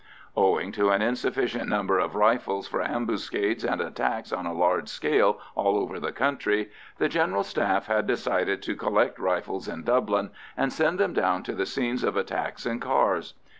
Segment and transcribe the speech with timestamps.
[0.35, 5.39] Owing to an insufficient number of rifles for ambuscades and attacks on a large scale
[5.53, 10.73] all over the country, the General Staff had decided to collect rifles in Dublin and
[10.73, 13.35] send them down to the scenes of attacks in cars.